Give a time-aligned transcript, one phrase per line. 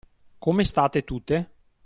[0.39, 1.51] Come state tutte?